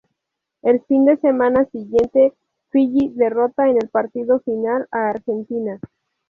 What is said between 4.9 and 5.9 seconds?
a Argentina.